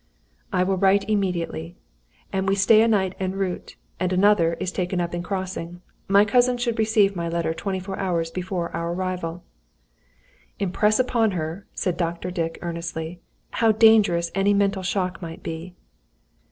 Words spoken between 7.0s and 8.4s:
my letter twenty four hours